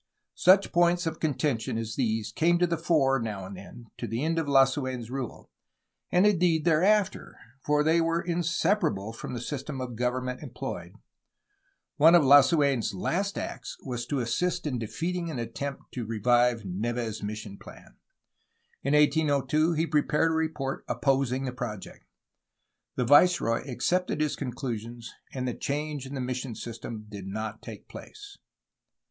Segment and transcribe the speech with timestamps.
[0.33, 4.23] Such points of contention as these came to the fore now and then to the
[4.23, 5.51] end of Lasu6n*s rule,
[6.11, 10.93] and indeed, thereafter, for they were inseparable from the system of government employed.
[11.97, 17.21] One of Lasu^n's last acts was to assist in defeating an attempt to revive Neve's
[17.21, 17.97] mission plan.
[18.81, 22.05] In 1802 he prepared a report opposing the project.
[22.95, 27.61] The viceroy accepted his conclu sions, and the change in the mission system did not
[27.61, 28.39] take place.